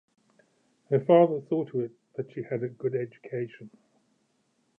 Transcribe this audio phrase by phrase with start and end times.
[0.89, 3.69] Her father saw to it that she had a good education.